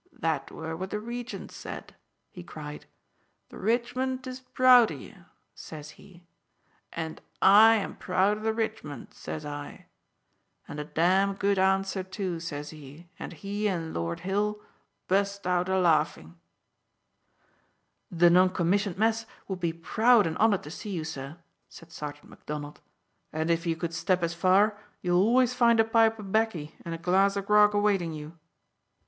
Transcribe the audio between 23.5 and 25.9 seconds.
if you could step as far you'll always find a